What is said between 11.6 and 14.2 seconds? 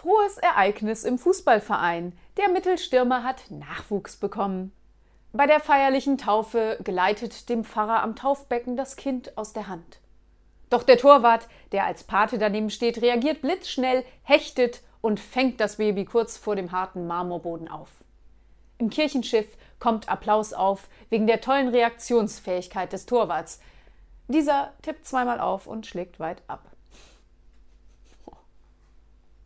der als Pate daneben steht, reagiert blitzschnell,